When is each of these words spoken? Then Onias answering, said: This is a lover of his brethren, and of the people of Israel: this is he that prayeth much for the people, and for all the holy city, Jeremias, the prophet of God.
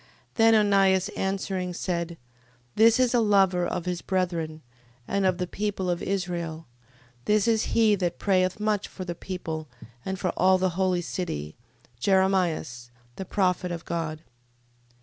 Then 0.33 0.55
Onias 0.55 1.09
answering, 1.09 1.75
said: 1.75 2.17
This 2.75 2.99
is 2.99 3.13
a 3.13 3.19
lover 3.19 3.67
of 3.67 3.85
his 3.85 4.01
brethren, 4.01 4.63
and 5.07 5.27
of 5.27 5.37
the 5.37 5.45
people 5.45 5.91
of 5.91 6.01
Israel: 6.01 6.65
this 7.25 7.47
is 7.47 7.77
he 7.77 7.93
that 7.93 8.17
prayeth 8.17 8.59
much 8.59 8.87
for 8.87 9.05
the 9.05 9.13
people, 9.13 9.67
and 10.03 10.17
for 10.19 10.29
all 10.31 10.57
the 10.57 10.69
holy 10.69 11.01
city, 11.01 11.55
Jeremias, 11.99 12.89
the 13.17 13.25
prophet 13.25 13.71
of 13.71 13.85
God. 13.85 14.23